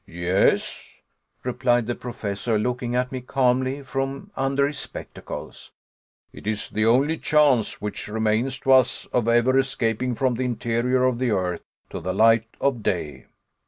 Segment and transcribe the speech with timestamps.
[0.07, 0.95] "Yes,"
[1.43, 5.69] replied the Professor, looking at me calmly from under his spectacles,
[6.33, 11.03] "it is the only chance which remains to us of ever escaping from the interior
[11.05, 11.61] of the earth
[11.91, 13.27] to the light of day."